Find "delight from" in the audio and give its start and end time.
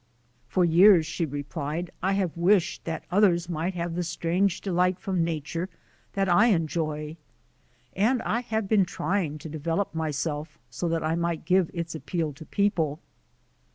4.59-5.23